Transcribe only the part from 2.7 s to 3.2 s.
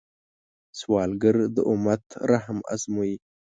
ازمويي